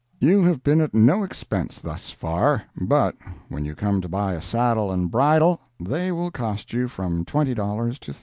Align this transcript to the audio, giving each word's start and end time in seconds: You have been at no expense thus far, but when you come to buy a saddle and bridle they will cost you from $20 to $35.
You 0.19 0.41
have 0.45 0.63
been 0.63 0.81
at 0.81 0.95
no 0.95 1.21
expense 1.21 1.77
thus 1.77 2.09
far, 2.09 2.63
but 2.75 3.15
when 3.49 3.65
you 3.65 3.75
come 3.75 4.01
to 4.01 4.09
buy 4.09 4.33
a 4.33 4.41
saddle 4.41 4.91
and 4.91 5.11
bridle 5.11 5.61
they 5.79 6.11
will 6.11 6.31
cost 6.31 6.73
you 6.73 6.87
from 6.87 7.23
$20 7.23 7.45
to 7.99 8.11
$35. 8.11 8.15